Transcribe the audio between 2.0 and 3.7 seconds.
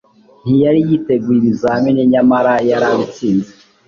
nyamarayarabitsinze